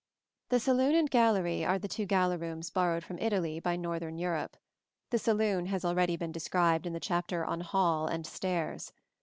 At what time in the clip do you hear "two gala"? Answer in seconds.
1.87-2.35